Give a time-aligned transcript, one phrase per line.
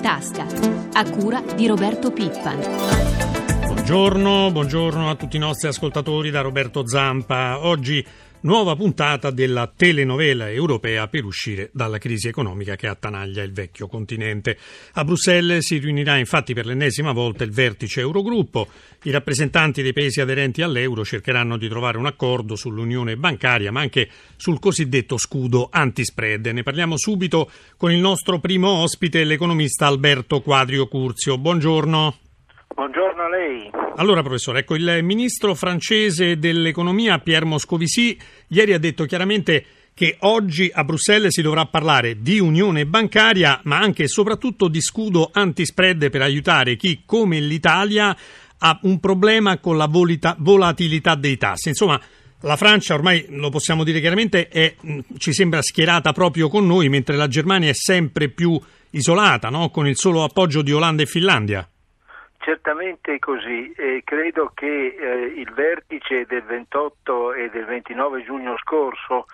[0.00, 0.46] tasca,
[0.94, 2.58] a cura di Roberto Pippan.
[3.66, 7.66] Buongiorno, buongiorno a tutti i nostri ascoltatori da Roberto Zampa.
[7.66, 8.04] Oggi
[8.42, 14.56] nuova puntata della telenovela europea per uscire dalla crisi economica che attanaglia il vecchio continente.
[14.94, 18.68] A Bruxelles si riunirà infatti per l'ennesima volta il vertice Eurogruppo.
[19.02, 24.08] I rappresentanti dei paesi aderenti all'euro cercheranno di trovare un accordo sull'unione bancaria, ma anche
[24.36, 26.46] sul cosiddetto scudo antispread.
[26.46, 31.38] Ne parliamo subito con il nostro primo ospite, l'economista Alberto Quadrio Curzio.
[31.38, 32.14] Buongiorno.
[32.74, 33.79] Buongiorno a lei.
[33.96, 38.18] Allora, professore, ecco, il ministro francese dell'economia Pierre Moscovici
[38.48, 43.78] ieri ha detto chiaramente che oggi a Bruxelles si dovrà parlare di unione bancaria, ma
[43.78, 48.16] anche e soprattutto di scudo antispread per aiutare chi, come l'Italia,
[48.56, 51.68] ha un problema con la volatilità dei tassi.
[51.68, 52.00] Insomma,
[52.40, 54.74] la Francia ormai lo possiamo dire chiaramente è,
[55.18, 58.58] ci sembra schierata proprio con noi, mentre la Germania è sempre più
[58.90, 59.68] isolata, no?
[59.68, 61.68] con il solo appoggio di Olanda e Finlandia.
[62.42, 69.26] Certamente così e credo che eh, il vertice del 28 e del 29 giugno scorso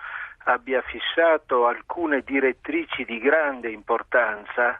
[0.43, 4.77] abbia fissato alcune direttrici di grande importanza.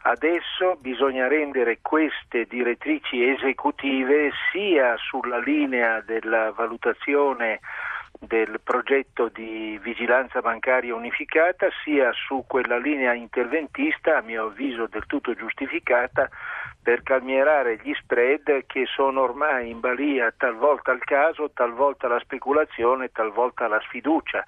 [0.00, 7.60] Adesso bisogna rendere queste direttrici esecutive sia sulla linea della valutazione
[8.18, 15.06] del progetto di vigilanza bancaria unificata sia su quella linea interventista, a mio avviso del
[15.06, 16.28] tutto giustificata,
[16.82, 23.12] per calmierare gli spread che sono ormai in balia talvolta al caso, talvolta alla speculazione,
[23.12, 24.42] talvolta alla sfiducia.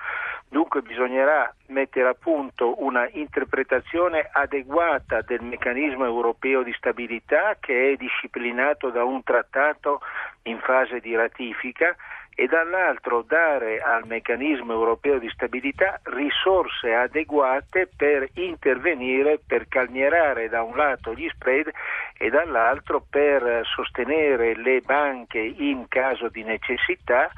[0.49, 7.97] Dunque bisognerà mettere a punto una interpretazione adeguata del meccanismo europeo di stabilità che è
[7.97, 10.01] disciplinato da un trattato
[10.45, 11.95] in fase di ratifica
[12.35, 20.63] e dall'altro dare al meccanismo europeo di stabilità risorse adeguate per intervenire, per calmierare da
[20.63, 21.71] un lato gli spread
[22.17, 27.31] e dall'altro per sostenere le banche in caso di necessità,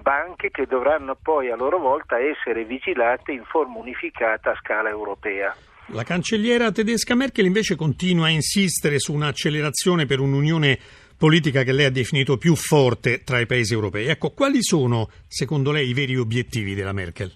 [0.00, 5.54] banche che dovranno poi a loro volta essere vigilate in forma unificata a scala europea.
[5.92, 10.78] La cancelliera tedesca Merkel invece continua a insistere su un'accelerazione per un'unione
[11.20, 14.06] politica che lei ha definito più forte tra i paesi europei.
[14.06, 17.30] Ecco, quali sono secondo lei i veri obiettivi della Merkel?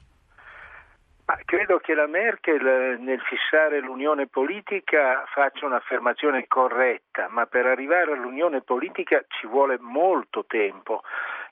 [1.27, 8.13] Ma credo che la Merkel nel fissare l'unione politica faccia un'affermazione corretta, ma per arrivare
[8.13, 11.03] all'unione politica ci vuole molto tempo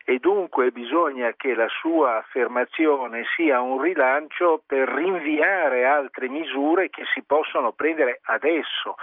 [0.05, 7.05] e dunque bisogna che la sua affermazione sia un rilancio per rinviare altre misure che
[7.13, 8.97] si possono prendere adesso.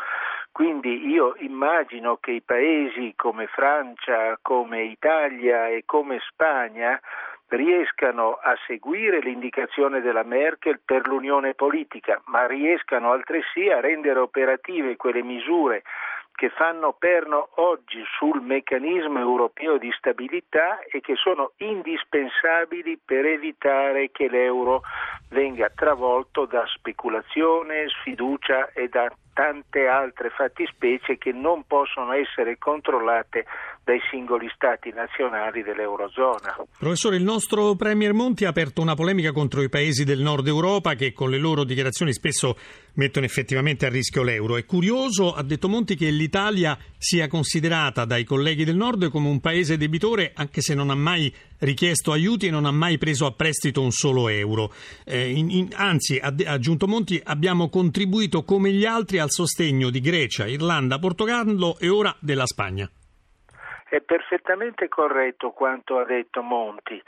[0.60, 7.00] Quindi io immagino che i paesi come Francia, come Italia e come Spagna
[7.48, 14.98] riescano a seguire l'indicazione della Merkel per l'unione politica, ma riescano altresì a rendere operative
[14.98, 15.84] quelle misure
[16.34, 24.10] che fanno perno oggi sul meccanismo europeo di stabilità e che sono indispensabili per evitare
[24.12, 24.82] che l'euro
[25.30, 29.10] venga travolto da speculazione, sfiducia e da
[29.40, 33.46] tante altre fattispecie che non possono essere controllate
[33.90, 36.56] dai singoli stati nazionali dell'Eurozona.
[36.78, 40.94] Professore, il nostro Premier Monti ha aperto una polemica contro i paesi del nord Europa
[40.94, 42.56] che con le loro dichiarazioni spesso
[42.94, 44.58] mettono effettivamente a rischio l'euro.
[44.58, 49.40] È curioso, ha detto Monti, che l'Italia sia considerata dai colleghi del nord come un
[49.40, 53.32] paese debitore anche se non ha mai richiesto aiuti e non ha mai preso a
[53.32, 54.72] prestito un solo euro.
[55.04, 60.00] Eh, in, in, anzi, ha aggiunto Monti, abbiamo contribuito come gli altri al sostegno di
[60.00, 62.88] Grecia, Irlanda, Portogallo e ora della Spagna.
[63.90, 67.02] È perfettamente corretto quanto ha detto Monti.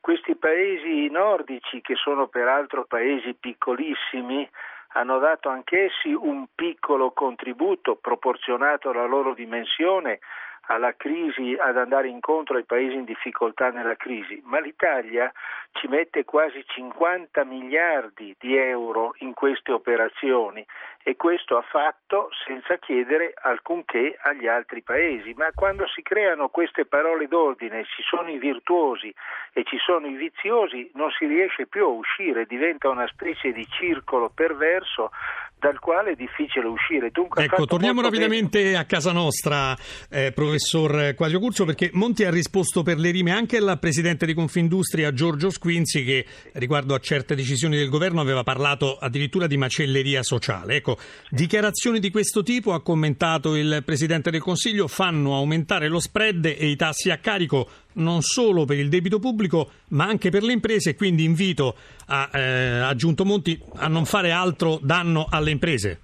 [0.00, 4.48] Questi paesi nordici, che sono peraltro paesi piccolissimi,
[4.92, 10.20] hanno dato anch'essi un piccolo contributo proporzionato alla loro dimensione
[10.68, 15.32] alla crisi, ad andare incontro ai paesi in difficoltà nella crisi, ma l'Italia
[15.72, 20.64] ci mette quasi 50 miliardi di euro in queste operazioni
[21.02, 25.32] e questo ha fatto senza chiedere alcunché agli altri paesi.
[25.34, 29.14] Ma quando si creano queste parole d'ordine, ci sono i virtuosi
[29.52, 33.66] e ci sono i viziosi, non si riesce più a uscire, diventa una specie di
[33.68, 35.10] circolo perverso
[35.58, 37.10] dal quale è difficile uscire.
[37.10, 38.76] Dunque, ecco, torniamo rapidamente bene.
[38.76, 39.76] a casa nostra,
[40.08, 44.34] eh, professor Quadrio Curcio, perché Monti ha risposto per le rime anche al presidente di
[44.34, 50.22] Confindustria Giorgio Squinzi, che riguardo a certe decisioni del governo aveva parlato addirittura di macelleria
[50.22, 50.76] sociale.
[50.76, 50.96] Ecco,
[51.30, 56.66] dichiarazioni di questo tipo, ha commentato il presidente del Consiglio, fanno aumentare lo spread e
[56.68, 60.94] i tassi a carico non solo per il debito pubblico ma anche per le imprese
[60.96, 61.76] quindi invito
[62.08, 66.00] a, eh, aggiunto Monti a non fare altro danno alle imprese.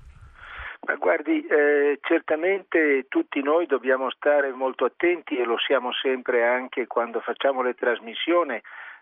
[0.87, 6.87] Ma Guardi, eh, certamente tutti noi dobbiamo stare molto attenti e lo siamo sempre anche
[6.87, 8.61] quando facciamo le trasmissioni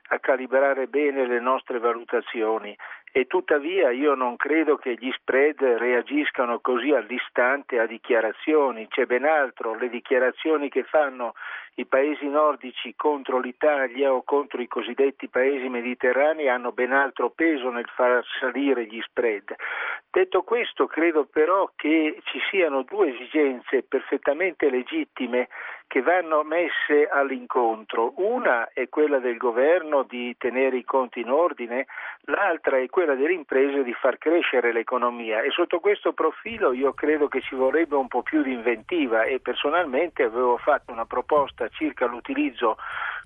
[0.09, 2.77] a calibrare bene le nostre valutazioni
[3.15, 9.25] e tuttavia io non credo che gli spread reagiscano così all'istante a dichiarazioni, c'è ben
[9.25, 11.35] altro, le dichiarazioni che fanno
[11.77, 17.71] i paesi nordici contro l'Italia o contro i cosiddetti paesi mediterranei hanno ben altro peso
[17.71, 19.55] nel far salire gli spread.
[20.11, 25.49] Detto questo, credo però che ci siano due esigenze perfettamente legittime
[25.87, 28.13] che vanno messe all'incontro.
[28.17, 31.87] Una è quella del governo di tenere i conti in ordine,
[32.25, 37.29] l'altra è quella delle imprese di far crescere l'economia e sotto questo profilo io credo
[37.29, 42.07] che ci vorrebbe un po' più di inventiva e personalmente avevo fatto una proposta circa
[42.07, 42.77] l'utilizzo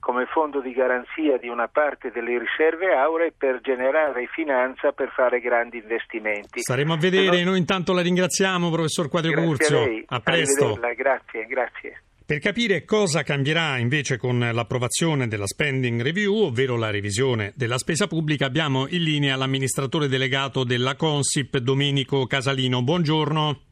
[0.01, 5.41] come fondo di garanzia di una parte delle riserve auree per generare finanza per fare
[5.41, 6.61] grandi investimenti.
[6.61, 9.83] Staremo a vedere, noi intanto la ringraziamo professor Quadricurzio.
[10.07, 10.79] A, a presto.
[10.97, 12.03] Grazie, grazie.
[12.27, 18.09] Per capire cosa cambierà invece con l'approvazione della spending review, ovvero la revisione della spesa
[18.09, 22.83] pubblica, abbiamo in linea l'amministratore delegato della Consip, Domenico Casalino.
[22.83, 23.66] Buongiorno.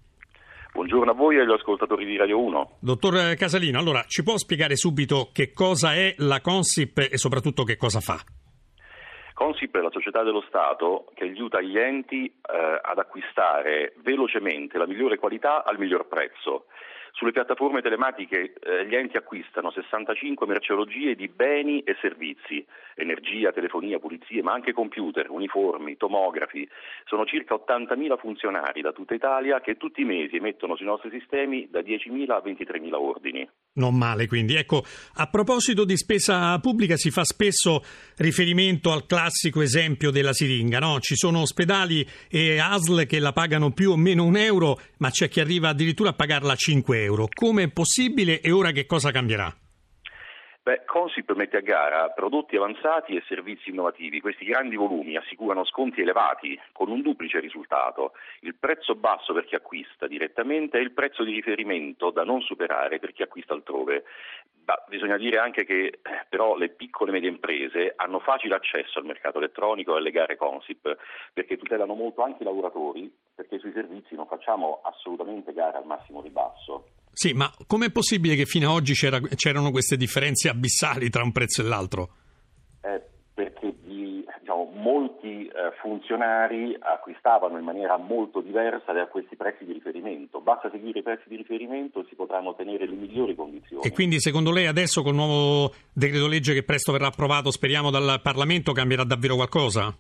[0.74, 2.78] Buongiorno a voi e agli ascoltatori di Radio 1.
[2.80, 7.76] Dottor Casalino, allora ci può spiegare subito che cosa è la Consip e soprattutto che
[7.76, 8.18] cosa fa?
[9.34, 14.88] Consip è la società dello Stato che aiuta gli enti eh, ad acquistare velocemente la
[14.88, 16.66] migliore qualità al miglior prezzo.
[17.16, 22.66] Sulle piattaforme telematiche eh, gli enti acquistano 65 merceologie di beni e servizi,
[22.96, 26.68] energia, telefonia, pulizie, ma anche computer, uniformi, tomografi.
[27.04, 31.68] Sono circa 80.000 funzionari da tutta Italia che tutti i mesi emettono sui nostri sistemi
[31.70, 33.48] da 10.000 a 23.000 ordini.
[33.76, 34.54] Non male, quindi.
[34.54, 34.84] Ecco,
[35.14, 37.84] a proposito di spesa pubblica si fa spesso
[38.16, 41.00] riferimento al classico esempio della siringa, no?
[41.00, 45.28] Ci sono ospedali e ASL che la pagano più o meno un euro, ma c'è
[45.28, 47.28] chi arriva addirittura a pagarla 5 euro.
[47.32, 49.63] Come è possibile e ora che cosa cambierà?
[50.64, 54.22] Beh, Consip mette a gara prodotti avanzati e servizi innovativi.
[54.22, 58.12] Questi grandi volumi assicurano sconti elevati con un duplice risultato.
[58.40, 62.98] Il prezzo basso per chi acquista direttamente e il prezzo di riferimento da non superare
[62.98, 64.04] per chi acquista altrove.
[64.64, 66.00] Bah, bisogna dire anche che
[66.30, 70.38] però le piccole e medie imprese hanno facile accesso al mercato elettronico e alle gare
[70.38, 70.96] Consip
[71.34, 76.22] perché tutelano molto anche i lavoratori perché sui servizi non facciamo assolutamente gare al massimo
[76.22, 76.93] ribasso.
[77.14, 81.32] Sì, ma com'è possibile che fino ad oggi c'era, c'erano queste differenze abissali tra un
[81.32, 82.10] prezzo e l'altro?
[82.82, 83.00] Eh,
[83.32, 83.72] perché
[84.44, 90.40] diciamo, molti eh, funzionari acquistavano in maniera molto diversa da questi prezzi di riferimento.
[90.40, 93.84] Basta seguire i prezzi di riferimento e si potranno ottenere le migliori condizioni.
[93.84, 98.20] E quindi secondo lei adesso col nuovo decreto legge che presto verrà approvato, speriamo dal
[98.22, 99.94] Parlamento, cambierà davvero qualcosa?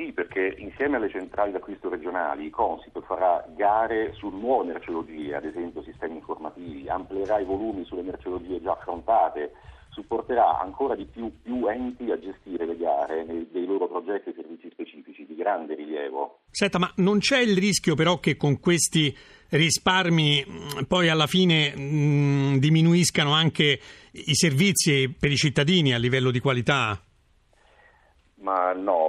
[0.00, 5.82] Sì, perché insieme alle centrali d'acquisto regionali Consip farà gare su nuove merceologie, ad esempio
[5.82, 9.52] sistemi informativi, amplierà i volumi sulle merceologie già affrontate,
[9.90, 14.34] supporterà ancora di più più enti a gestire le gare nei, dei loro progetti e
[14.34, 16.44] servizi specifici di grande rilievo.
[16.50, 19.14] Senta, ma non c'è il rischio però che con questi
[19.50, 23.78] risparmi mm, poi alla fine mh, mm, diminuiscano anche
[24.12, 26.98] i servizi per i cittadini a livello di qualità?
[28.40, 28.99] Ma no,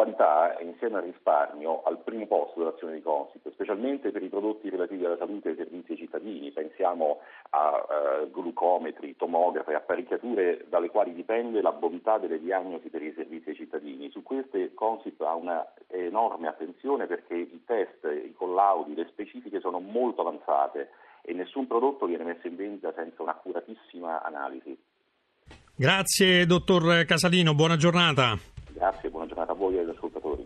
[0.00, 5.04] qualità insieme al risparmio al primo posto dell'azione di Consip, specialmente per i prodotti relativi
[5.04, 6.50] alla salute e ai servizi ai cittadini.
[6.52, 7.18] Pensiamo
[7.50, 13.50] a uh, glucometri, tomografi, apparecchiature dalle quali dipende la bontà delle diagnosi per i servizi
[13.50, 14.10] ai cittadini.
[14.10, 19.80] Su queste Consip ha una enorme attenzione perché i test, i collaudi, le specifiche sono
[19.80, 24.78] molto avanzate e nessun prodotto viene messo in vendita senza un'accuratissima analisi.
[25.76, 28.38] Grazie dottor Casalino, buona giornata.
[28.80, 30.42] Grazie, buona giornata a voi e agli ascoltatori.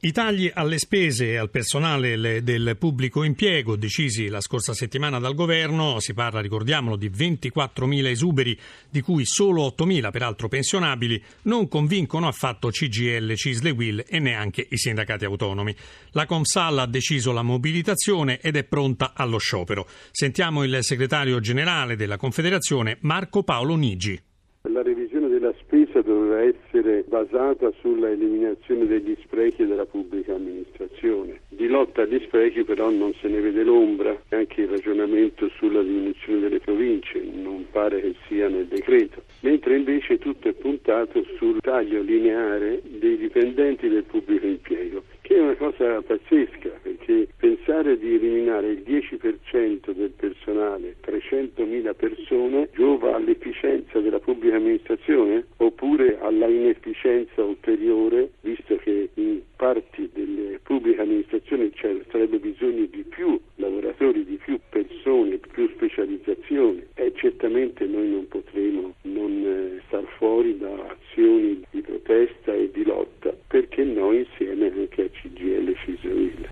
[0.00, 5.34] I tagli alle spese e al personale del pubblico impiego decisi la scorsa settimana dal
[5.34, 8.56] governo, si parla, ricordiamolo, di 24.000 esuberi,
[8.90, 14.76] di cui solo 8.000 peraltro pensionabili, non convincono affatto CGL, Cisle Will e neanche i
[14.76, 15.74] sindacati autonomi.
[16.10, 19.86] La Comsal ha deciso la mobilitazione ed è pronta allo sciopero.
[20.10, 24.20] Sentiamo il segretario generale della Confederazione, Marco Paolo Nigi.
[24.62, 31.40] La revisione della spesa doveva essere basata sulla eliminazione degli sprechi della pubblica amministrazione.
[31.48, 36.40] Di lotta agli sprechi però non se ne vede l'ombra, anche il ragionamento sulla diminuzione
[36.40, 42.02] delle province non pare che sia nel decreto, mentre invece tutto è puntato sul taglio
[42.02, 46.70] lineare dei dipendenti del pubblico impiego che è una cosa pazzesca,
[47.08, 55.46] perché pensare di eliminare il 10% del personale, 300.000 persone, giova all'efficienza della pubblica amministrazione
[55.56, 61.72] oppure alla inefficienza ulteriore, visto che in parti delle pubbliche amministrazioni
[62.10, 68.28] sarebbe bisogno di più lavoratori, di più persone, di più specializzazione e certamente noi non
[68.28, 74.70] potremo non eh, star fuori da azioni di protesta e di lotta perché noi insieme
[74.70, 76.48] anche a CGL Fisoville.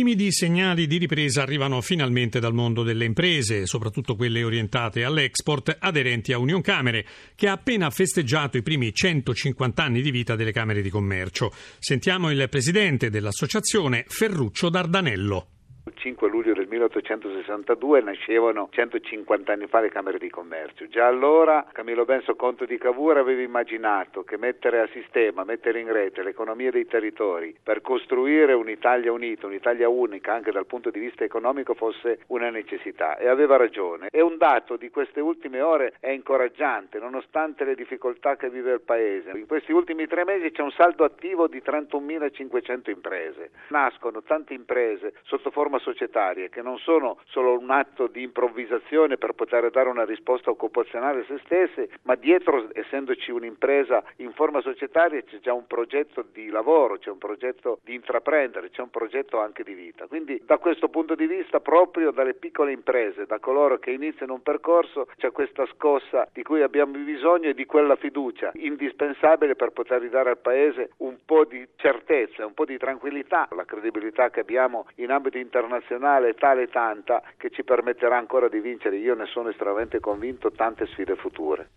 [0.00, 6.32] Timidi segnali di ripresa arrivano finalmente dal mondo delle imprese, soprattutto quelle orientate all'export, aderenti
[6.32, 7.04] a Union Camere,
[7.34, 11.52] che ha appena festeggiato i primi 150 anni di vita delle Camere di Commercio.
[11.78, 15.59] Sentiamo il presidente dell'associazione, Ferruccio Dardanello.
[16.00, 20.88] 5 luglio del 1862 nascevano 150 anni fa le Camere di Commercio.
[20.88, 25.92] Già allora Camillo Benso Conte di Cavour aveva immaginato che mettere a sistema, mettere in
[25.92, 31.22] rete l'economia dei territori per costruire un'Italia unita, un'Italia unica anche dal punto di vista
[31.22, 34.08] economico fosse una necessità e aveva ragione.
[34.10, 38.80] E un dato di queste ultime ore è incoraggiante, nonostante le difficoltà che vive il
[38.80, 39.32] Paese.
[39.36, 43.50] In questi ultimi tre mesi c'è un saldo attivo di 31.500 imprese.
[43.68, 49.16] Nascono tante imprese sotto forma sociale societarie che non sono solo un atto di improvvisazione
[49.16, 54.60] per poter dare una risposta occupazionale a se stesse, ma dietro, essendoci un'impresa in forma
[54.60, 59.40] societaria, c'è già un progetto di lavoro, c'è un progetto di intraprendere, c'è un progetto
[59.40, 60.06] anche di vita.
[60.06, 64.42] Quindi da questo punto di vista, proprio dalle piccole imprese, da coloro che iniziano un
[64.42, 70.00] percorso, c'è questa scossa di cui abbiamo bisogno e di quella fiducia indispensabile per poter
[70.00, 74.86] ridare al Paese un po' di certezza, un po' di tranquillità, la credibilità che abbiamo
[74.96, 79.26] in ambito internazionale internazionale tale e tanta che ci permetterà ancora di vincere, io ne
[79.26, 81.70] sono estremamente convinto, tante sfide future.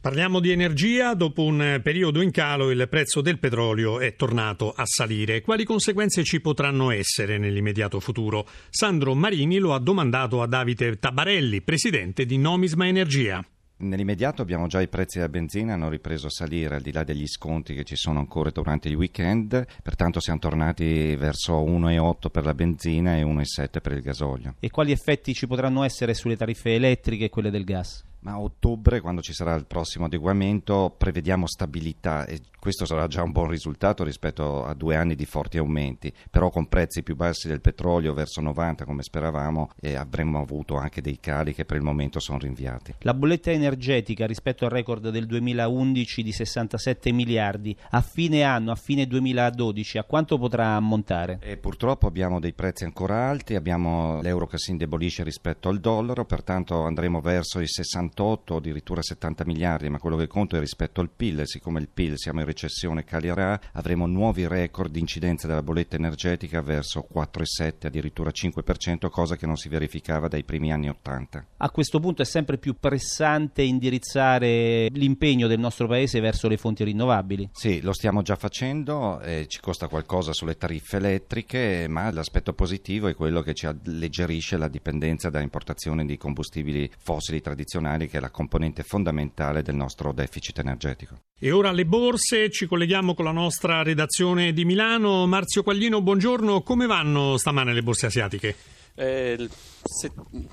[0.00, 1.14] Parliamo di energia.
[1.14, 5.40] Dopo un periodo in calo il prezzo del petrolio è tornato a salire.
[5.40, 8.46] Quali conseguenze ci potranno essere nell'immediato futuro?
[8.68, 13.44] Sandro Marini lo ha domandato a Davide Tabarelli, presidente di Nomisma Energia.
[13.78, 17.26] Nell'immediato abbiamo già i prezzi della benzina hanno ripreso a salire al di là degli
[17.26, 22.54] sconti che ci sono ancora durante il weekend, pertanto siamo tornati verso 1,8 per la
[22.54, 24.54] benzina e 1,7 per il gasolio.
[24.60, 28.05] E quali effetti ci potranno essere sulle tariffe elettriche e quelle del gas?
[28.20, 33.22] Ma a ottobre, quando ci sarà il prossimo adeguamento, prevediamo stabilità e questo sarà già
[33.22, 37.46] un buon risultato rispetto a due anni di forti aumenti, però con prezzi più bassi
[37.46, 41.84] del petrolio verso 90 come speravamo e avremmo avuto anche dei cali che per il
[41.84, 42.94] momento sono rinviati.
[43.02, 48.76] La bolletta energetica rispetto al record del 2011 di 67 miliardi a fine anno, a
[48.76, 51.38] fine 2012, a quanto potrà ammontare?
[51.40, 56.24] E purtroppo abbiamo dei prezzi ancora alti, abbiamo l'euro che si indebolisce rispetto al dollaro,
[56.24, 57.68] pertanto andremo verso i
[58.16, 61.88] 68 o addirittura 70 miliardi, ma quello che conto è rispetto al PIL, siccome il
[61.92, 67.86] PIL siamo in recessione calirà, avremo nuovi record di incidenza della bolletta energetica verso 4,7
[67.86, 71.46] addirittura 5%, cosa che non si verificava dai primi anni 80.
[71.58, 76.84] A questo punto è sempre più pressante indirizzare l'impegno del nostro paese verso le fonti
[76.84, 77.50] rinnovabili?
[77.52, 83.08] Sì, lo stiamo già facendo, eh, ci costa qualcosa sulle tariffe elettriche, ma l'aspetto positivo
[83.08, 88.20] è quello che ci alleggerisce la dipendenza da importazione di combustibili fossili tradizionali, che è
[88.20, 91.22] la componente fondamentale del nostro deficit energetico.
[91.38, 95.26] E ora le borse, ci colleghiamo con la nostra redazione di Milano.
[95.26, 96.60] Marzio Quaglino, buongiorno.
[96.60, 98.54] Come vanno stamane le borse asiatiche?
[98.98, 99.48] Eh,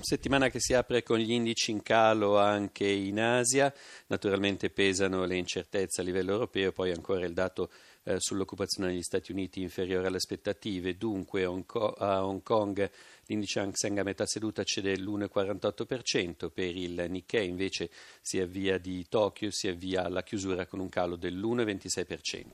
[0.00, 3.72] settimana che si apre con gli indici in calo anche in Asia,
[4.08, 7.70] naturalmente pesano le incertezze a livello europeo, poi ancora il dato
[8.04, 12.90] eh, sull'occupazione negli Stati Uniti inferiore alle aspettative, dunque Hong Kong, a Hong Kong
[13.26, 19.06] l'indice Hang Seng a metà seduta cede l'1,48%, per il Nikkei invece si avvia di
[19.08, 22.44] Tokyo, si avvia alla chiusura con un calo dell'1,26%.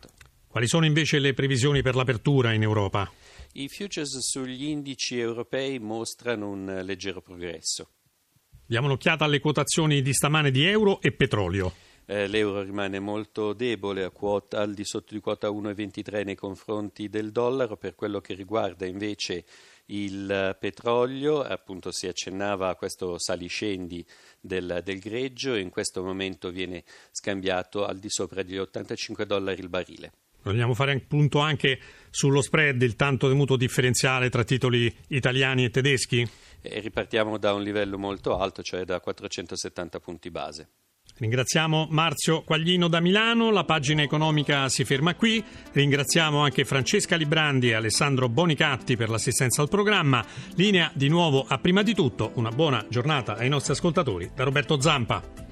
[0.46, 3.10] Quali sono invece le previsioni per l'apertura in Europa?
[3.52, 7.90] I futures sugli indici europei mostrano un leggero progresso.
[8.66, 11.72] Diamo un'occhiata alle quotazioni di stamane di euro e petrolio.
[12.12, 17.08] Eh, l'euro rimane molto debole, a quota, al di sotto di quota 1,23 nei confronti
[17.08, 17.76] del dollaro.
[17.76, 19.44] Per quello che riguarda invece
[19.86, 24.04] il petrolio, appunto si accennava a questo saliscendi
[24.40, 29.60] del, del greggio e in questo momento viene scambiato al di sopra di 85 dollari
[29.60, 30.12] il barile.
[30.42, 31.78] Vogliamo fare un punto anche
[32.10, 36.28] sullo spread, il tanto temuto differenziale tra titoli italiani e tedeschi?
[36.60, 40.68] E ripartiamo da un livello molto alto, cioè da 470 punti base.
[41.20, 47.68] Ringraziamo Marzio Quaglino da Milano, la pagina economica si ferma qui, ringraziamo anche Francesca Librandi
[47.68, 50.24] e Alessandro Bonicatti per l'assistenza al programma,
[50.54, 54.80] linea di nuovo a prima di tutto, una buona giornata ai nostri ascoltatori da Roberto
[54.80, 55.49] Zampa.